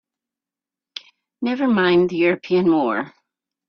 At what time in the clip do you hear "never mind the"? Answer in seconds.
1.43-2.15